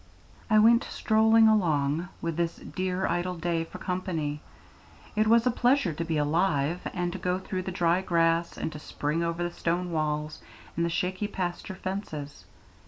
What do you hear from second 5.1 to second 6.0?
it was a pleasure